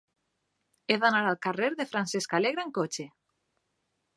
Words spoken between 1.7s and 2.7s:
de Francesc Alegre